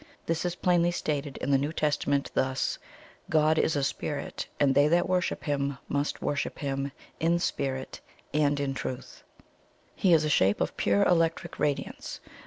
This 0.25 0.45
is 0.45 0.55
plainly 0.55 0.89
stated 0.89 1.37
in 1.37 1.51
the 1.51 1.59
New 1.59 1.71
Testament 1.71 2.31
thus: 2.33 2.79
'God 3.29 3.59
is 3.59 3.75
a 3.75 3.83
SPIRIT, 3.83 4.47
and 4.59 4.73
they 4.73 4.87
that 4.87 5.07
worship 5.07 5.43
Him 5.43 5.77
must 5.87 6.23
worship 6.23 6.57
Him 6.57 6.91
IN 7.19 7.37
SPIRIT 7.37 8.01
and 8.33 8.59
in 8.59 8.73
truth.' 8.73 9.23
"He 9.95 10.11
is 10.11 10.25
a 10.25 10.27
Shape 10.29 10.59
of 10.59 10.75
pure 10.75 11.03
Electric 11.03 11.59
Radiance. 11.59 12.19